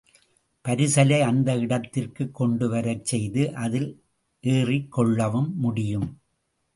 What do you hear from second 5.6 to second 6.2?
முடியும்.